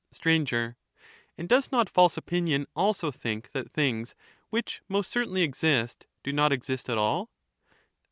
Str, 0.11 0.29
And 1.37 1.45
does 1.47 1.71
not 1.71 1.87
false 1.87 2.17
opinion 2.17 2.65
also 2.75 3.11
think 3.11 3.51
that 3.51 3.69
things 3.71 4.15
which 4.49 4.81
most 4.87 5.11
certainly 5.11 5.43
exist 5.43 6.07
do 6.23 6.33
not 6.33 6.51
exist 6.51 6.89
at 6.89 6.97
all 6.97 7.29